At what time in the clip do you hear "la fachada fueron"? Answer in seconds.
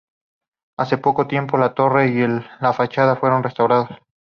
2.59-3.43